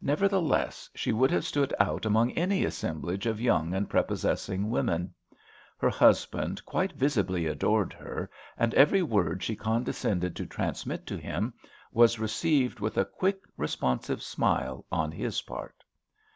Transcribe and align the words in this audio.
Nevertheless, 0.00 0.88
she 0.94 1.10
would 1.10 1.32
have 1.32 1.44
stood 1.44 1.74
out 1.80 2.06
among 2.06 2.30
any 2.38 2.64
assemblage 2.64 3.26
of 3.26 3.40
young 3.40 3.74
and 3.74 3.90
prepossessing 3.90 4.70
women. 4.70 5.12
Her 5.78 5.90
husband 5.90 6.64
quite 6.64 6.92
visibly 6.92 7.46
adored 7.46 7.92
her, 7.94 8.30
and 8.56 8.72
every 8.74 9.02
word 9.02 9.42
she 9.42 9.56
condescended 9.56 10.36
to 10.36 10.46
transmit 10.46 11.06
to 11.08 11.16
him 11.16 11.54
was 11.90 12.20
received 12.20 12.78
with 12.78 12.96
a 12.96 13.04
quick, 13.04 13.40
responsive 13.56 14.22
smile 14.22 14.86
on 14.92 15.10
his 15.10 15.42
part. 15.42 15.82